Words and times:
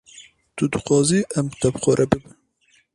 Tu 0.55 0.63
dixwazî 0.73 1.19
em 1.37 1.45
te 1.59 1.67
bi 1.73 1.79
xwe 1.83 1.93
re 1.99 2.05
bibin? 2.11 2.33